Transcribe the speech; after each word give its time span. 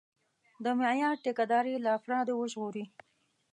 د 0.63 0.65
معیار 0.79 1.15
ټیکهداري 1.23 1.75
له 1.85 1.89
افرادو 1.97 2.33
وژغوري. 2.37 2.85